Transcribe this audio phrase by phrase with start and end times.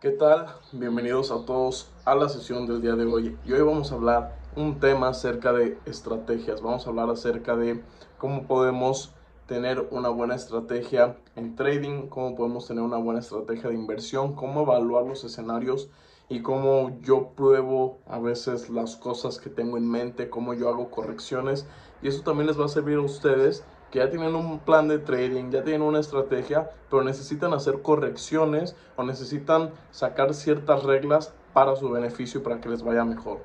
[0.00, 0.46] ¿Qué tal?
[0.72, 3.36] Bienvenidos a todos a la sesión del día de hoy.
[3.44, 6.62] Y hoy vamos a hablar un tema acerca de estrategias.
[6.62, 7.84] Vamos a hablar acerca de
[8.16, 9.12] cómo podemos
[9.44, 14.62] tener una buena estrategia en trading, cómo podemos tener una buena estrategia de inversión, cómo
[14.62, 15.90] evaluar los escenarios
[16.30, 20.90] y cómo yo pruebo a veces las cosas que tengo en mente, cómo yo hago
[20.90, 21.66] correcciones.
[22.00, 24.98] Y eso también les va a servir a ustedes que ya tienen un plan de
[24.98, 31.74] trading, ya tienen una estrategia, pero necesitan hacer correcciones o necesitan sacar ciertas reglas para
[31.76, 33.38] su beneficio y para que les vaya mejor.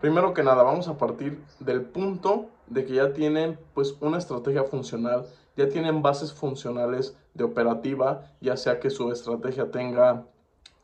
[0.00, 4.64] Primero que nada, vamos a partir del punto de que ya tienen pues una estrategia
[4.64, 5.26] funcional,
[5.56, 10.24] ya tienen bases funcionales de operativa, ya sea que su estrategia tenga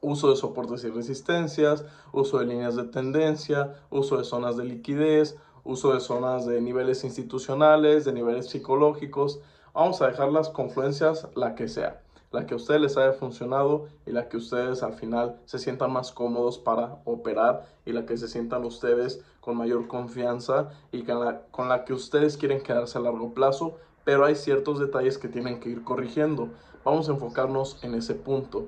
[0.00, 5.36] uso de soportes y resistencias, uso de líneas de tendencia, uso de zonas de liquidez,
[5.64, 9.40] uso de zonas de niveles institucionales, de niveles psicológicos.
[9.74, 13.86] Vamos a dejar las confluencias la que sea, la que a ustedes les haya funcionado
[14.06, 18.16] y la que ustedes al final se sientan más cómodos para operar y la que
[18.16, 22.98] se sientan ustedes con mayor confianza y con la, con la que ustedes quieren quedarse
[22.98, 26.48] a largo plazo, pero hay ciertos detalles que tienen que ir corrigiendo.
[26.84, 28.66] Vamos a enfocarnos en ese punto.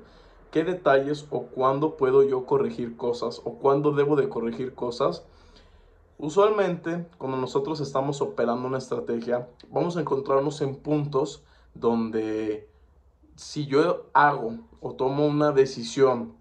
[0.53, 5.25] ¿Qué detalles o cuándo puedo yo corregir cosas o cuándo debo de corregir cosas?
[6.25, 11.45] Usualmente, cuando nosotros estamos operando una estrategia, vamos a encontrarnos en puntos
[11.75, 12.67] donde
[13.37, 16.33] si yo hago o tomo una decisión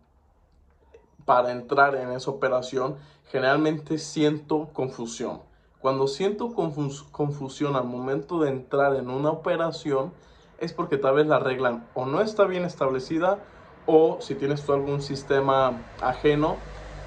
[1.26, 2.96] para entrar en esa operación,
[3.30, 5.42] generalmente siento confusión.
[5.82, 10.14] Cuando siento confusión al momento de entrar en una operación,
[10.60, 13.44] es porque tal vez la regla o no está bien establecida
[13.86, 16.56] o si tienes tú algún sistema ajeno,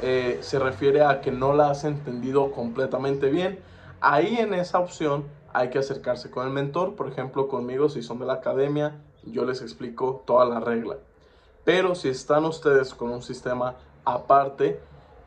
[0.03, 3.59] eh, se refiere a que no la has entendido completamente bien.
[4.01, 8.19] Ahí en esa opción hay que acercarse con el mentor, por ejemplo conmigo si son
[8.19, 10.97] de la academia, yo les explico toda la regla.
[11.65, 13.75] Pero si están ustedes con un sistema
[14.05, 14.79] aparte,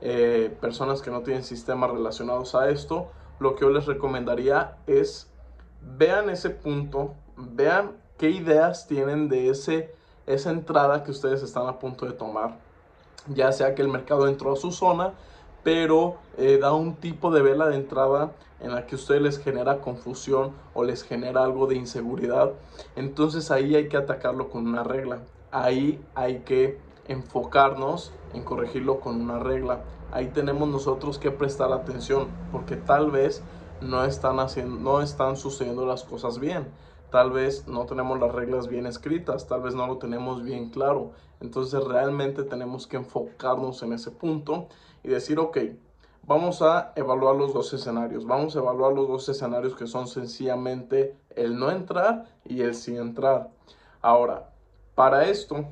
[0.01, 5.29] eh, personas que no tienen sistemas relacionados a esto, lo que yo les recomendaría es
[5.81, 9.93] vean ese punto, vean qué ideas tienen de ese,
[10.27, 12.68] esa entrada que ustedes están a punto de tomar
[13.27, 15.13] ya sea que el mercado entró a su zona,
[15.63, 19.39] pero eh, da un tipo de vela de entrada en la que a ustedes les
[19.39, 22.51] genera confusión o les genera algo de inseguridad.
[22.95, 25.19] Entonces ahí hay que atacarlo con una regla.
[25.51, 29.81] Ahí hay que enfocarnos en corregirlo con una regla.
[30.11, 33.41] Ahí tenemos nosotros que prestar atención porque tal vez
[33.81, 36.67] no están haciendo, no están sucediendo las cosas bien
[37.11, 41.11] tal vez no tenemos las reglas bien escritas, tal vez no lo tenemos bien claro.
[41.39, 44.67] Entonces realmente tenemos que enfocarnos en ese punto
[45.03, 45.57] y decir, ok,
[46.23, 48.25] vamos a evaluar los dos escenarios.
[48.25, 52.95] Vamos a evaluar los dos escenarios que son sencillamente el no entrar y el sí
[52.95, 53.49] entrar.
[54.01, 54.49] Ahora,
[54.95, 55.65] para esto,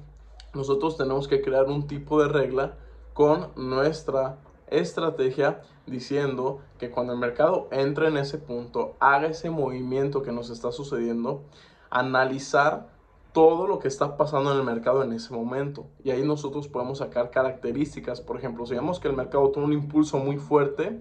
[0.54, 2.75] nosotros tenemos que crear un tipo de regla
[3.14, 4.38] con nuestra
[4.70, 10.50] estrategia diciendo que cuando el mercado entre en ese punto, haga ese movimiento que nos
[10.50, 11.44] está sucediendo,
[11.90, 12.90] analizar
[13.32, 15.86] todo lo que está pasando en el mercado en ese momento.
[16.04, 18.20] Y ahí nosotros podemos sacar características.
[18.20, 21.00] Por ejemplo, si vemos que el mercado tuvo un impulso muy fuerte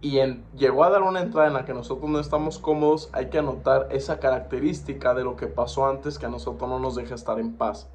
[0.00, 0.20] y
[0.56, 3.88] llegó a dar una entrada en la que nosotros no estamos cómodos, hay que anotar
[3.90, 7.54] esa característica de lo que pasó antes que a nosotros no nos deja estar en
[7.54, 7.88] paz.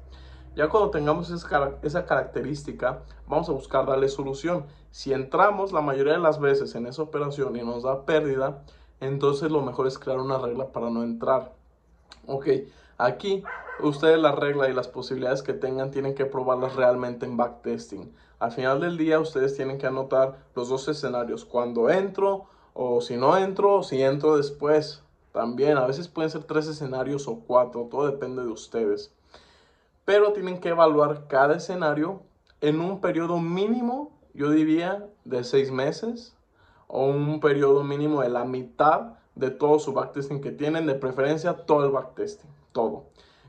[0.58, 4.66] Ya cuando tengamos esa, característica, vamos a buscar darle solución.
[4.90, 8.64] Si entramos la mayoría de las veces en esa operación y nos da pérdida,
[8.98, 11.52] entonces lo mejor es crear una regla para no entrar.
[12.26, 12.48] Ok,
[12.96, 13.44] aquí
[13.78, 18.12] ustedes la regla y las posibilidades que tengan tienen que probarlas realmente en backtesting.
[18.40, 23.16] Al final del día ustedes tienen que anotar los dos escenarios, cuando entro o si
[23.16, 25.04] no entro o si entro después.
[25.30, 29.14] También a veces pueden ser tres escenarios o cuatro, todo depende de ustedes
[30.08, 32.22] pero tienen que evaluar cada escenario
[32.62, 36.34] en un periodo mínimo, yo diría, de seis meses
[36.86, 41.52] o un periodo mínimo de la mitad de todo su backtesting que tienen, de preferencia
[41.66, 43.04] todo el backtesting, todo.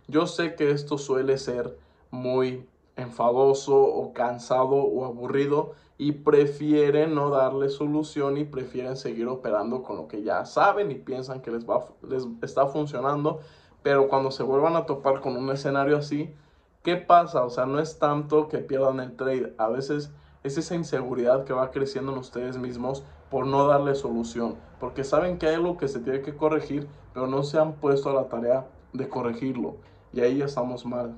[0.09, 1.77] Yo sé que esto suele ser
[2.11, 2.67] muy
[2.97, 9.95] enfadoso o cansado o aburrido y prefieren no darle solución y prefieren seguir operando con
[9.95, 13.39] lo que ya saben y piensan que les, va, les está funcionando,
[13.81, 16.35] pero cuando se vuelvan a topar con un escenario así,
[16.81, 17.43] ¿Qué pasa?
[17.43, 19.53] O sea, no es tanto que pierdan el trade.
[19.57, 20.11] A veces
[20.43, 24.55] es esa inseguridad que va creciendo en ustedes mismos por no darle solución.
[24.79, 28.09] Porque saben que hay algo que se tiene que corregir, pero no se han puesto
[28.09, 29.75] a la tarea de corregirlo.
[30.13, 31.17] Y ahí ya estamos mal.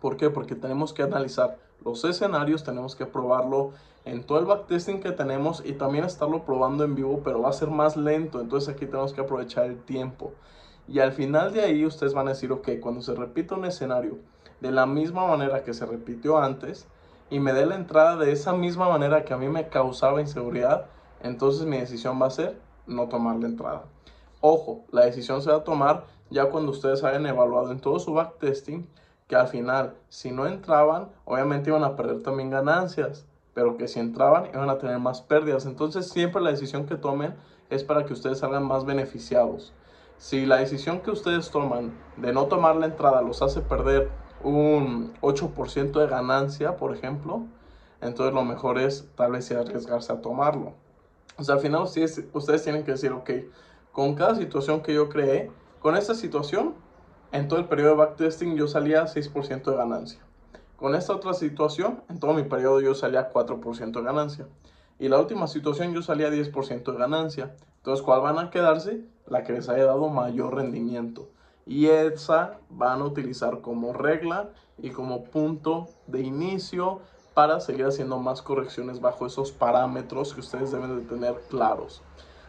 [0.00, 0.30] ¿Por qué?
[0.30, 3.70] Porque tenemos que analizar los escenarios, tenemos que probarlo
[4.04, 7.52] en todo el backtesting que tenemos y también estarlo probando en vivo, pero va a
[7.52, 8.40] ser más lento.
[8.40, 10.32] Entonces aquí tenemos que aprovechar el tiempo.
[10.88, 14.18] Y al final de ahí ustedes van a decir, ok, cuando se repita un escenario
[14.62, 16.86] de la misma manera que se repitió antes
[17.30, 20.86] y me dé la entrada de esa misma manera que a mí me causaba inseguridad,
[21.20, 23.82] entonces mi decisión va a ser no tomar la entrada.
[24.40, 28.14] Ojo, la decisión se va a tomar ya cuando ustedes hayan evaluado en todo su
[28.14, 28.88] backtesting
[29.26, 33.98] que al final, si no entraban, obviamente iban a perder también ganancias, pero que si
[33.98, 35.66] entraban iban a tener más pérdidas.
[35.66, 37.34] Entonces siempre la decisión que tomen
[37.68, 39.72] es para que ustedes salgan más beneficiados.
[40.18, 44.08] Si la decisión que ustedes toman de no tomar la entrada los hace perder
[44.44, 47.46] un 8% de ganancia, por ejemplo,
[48.00, 50.74] entonces lo mejor es tal vez arriesgarse a tomarlo.
[51.36, 53.30] O sea, al final ustedes, ustedes tienen que decir, ok,
[53.92, 55.50] con cada situación que yo creé,
[55.80, 56.74] con esta situación,
[57.30, 60.20] en todo el periodo de backtesting yo salía 6% de ganancia.
[60.76, 64.48] Con esta otra situación, en todo mi periodo yo salía 4% de ganancia.
[64.98, 67.54] Y la última situación yo salía 10% de ganancia.
[67.78, 69.04] Entonces, ¿cuál van a quedarse?
[69.26, 71.28] La que les haya dado mayor rendimiento
[71.66, 77.00] y esa van a utilizar como regla y como punto de inicio
[77.34, 82.02] para seguir haciendo más correcciones bajo esos parámetros que ustedes deben de tener claros.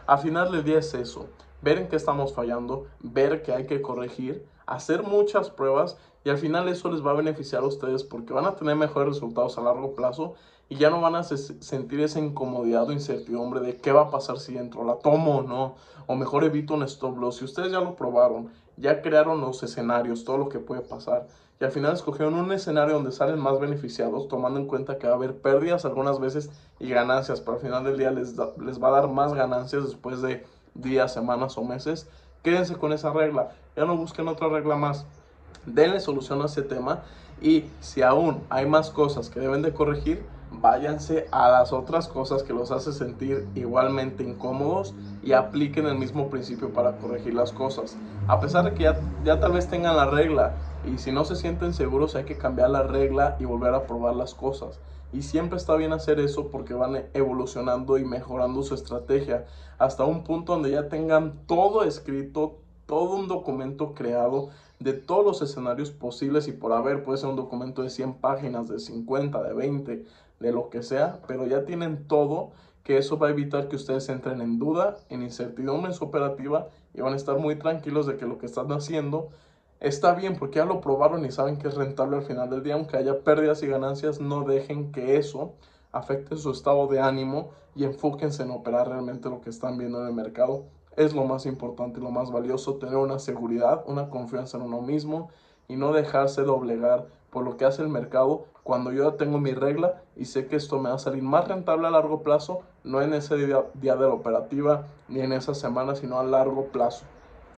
[0.06, 1.26] A final del día es eso,
[1.62, 6.38] ver en qué estamos fallando, ver que hay que corregir, hacer muchas pruebas y al
[6.38, 9.62] final eso les va a beneficiar a ustedes porque van a tener mejores resultados a
[9.62, 10.34] largo plazo
[10.68, 14.38] y ya no van a sentir esa incomodidad o incertidumbre de qué va a pasar
[14.38, 15.74] si entro, la tomo o no,
[16.06, 17.36] o mejor evito un stop loss.
[17.36, 21.26] Si ustedes ya lo probaron, ya crearon los escenarios, todo lo que puede pasar,
[21.60, 25.12] y al final escogieron un escenario donde salen más beneficiados, tomando en cuenta que va
[25.12, 26.50] a haber pérdidas algunas veces
[26.80, 30.20] y ganancias, pero al final del día les, les va a dar más ganancias después
[30.20, 30.44] de
[30.74, 32.08] días, semanas o meses.
[32.42, 35.06] Quédense con esa regla, ya no busquen otra regla más.
[35.64, 37.04] Denle solución a ese tema
[37.40, 40.26] y si aún hay más cosas que deben de corregir,
[40.60, 46.30] váyanse a las otras cosas que los hace sentir igualmente incómodos y apliquen el mismo
[46.30, 47.96] principio para corregir las cosas.
[48.26, 50.54] A pesar de que ya, ya, tal vez tengan la regla
[50.84, 54.14] y si no se sienten seguros hay que cambiar la regla y volver a probar
[54.16, 54.80] las cosas.
[55.12, 59.46] Y siempre está bien hacer eso porque van evolucionando y mejorando su estrategia
[59.78, 64.48] hasta un punto donde ya tengan todo escrito, todo un documento creado
[64.80, 68.68] de todos los escenarios posibles y por haber, puede ser un documento de 100 páginas,
[68.68, 70.04] de 50, de 20,
[70.44, 72.52] de lo que sea, pero ya tienen todo,
[72.84, 76.68] que eso va a evitar que ustedes entren en duda, en incertidumbre en su operativa
[76.92, 79.30] y van a estar muy tranquilos de que lo que están haciendo
[79.80, 82.74] está bien porque ya lo probaron y saben que es rentable al final del día,
[82.74, 85.54] aunque haya pérdidas y ganancias, no dejen que eso
[85.92, 90.08] afecte su estado de ánimo y enfóquense en operar realmente lo que están viendo en
[90.08, 90.64] el mercado.
[90.96, 95.30] Es lo más importante, lo más valioso, tener una seguridad, una confianza en uno mismo
[95.68, 99.52] y no dejarse doblegar por lo que hace el mercado cuando yo ya tengo mi
[99.52, 103.02] regla y sé que esto me va a salir más rentable a largo plazo, no
[103.02, 107.04] en ese día, día de la operativa ni en esa semana, sino a largo plazo.